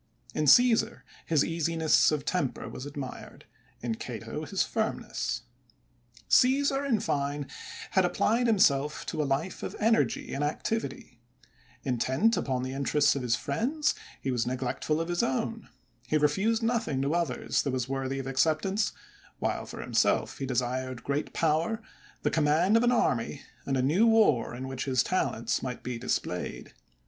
[0.33, 3.45] In (^eesar, his easiness of temper was admired;
[3.83, 5.43] in Cato, his firmness.
[6.27, 7.45] Caesar, in fine,
[7.91, 11.19] had applied himself to a life of energy and activity;
[11.83, 15.69] intent upon the interests of his friends, he was neglectful of his own;
[16.07, 18.93] he refused nothing to otJiers that was worthy of acceptance,
[19.37, 21.79] while for himself he desired great power,
[22.23, 25.99] the conunand of an army and a new war in which his talents might be
[25.99, 26.73] displayed.